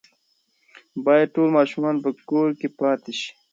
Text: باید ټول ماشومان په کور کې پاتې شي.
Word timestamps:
باید 1.05 1.33
ټول 1.35 1.49
ماشومان 1.57 1.95
په 2.03 2.09
کور 2.29 2.49
کې 2.59 2.67
پاتې 2.79 3.11
شي. 3.19 3.31